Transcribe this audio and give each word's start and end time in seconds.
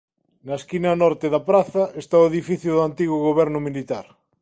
Na 0.47 0.53
esquina 0.61 0.91
norte 1.03 1.25
da 1.33 1.41
praza 1.49 1.83
está 2.01 2.15
o 2.19 2.27
edificio 2.31 2.71
do 2.73 2.81
antigo 2.89 3.17
goberno 3.27 3.59
militar. 3.67 4.05